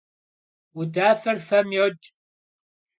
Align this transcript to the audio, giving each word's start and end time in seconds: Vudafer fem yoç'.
Vudafer 0.75 1.37
fem 1.49 1.69
yoç'. 1.77 2.07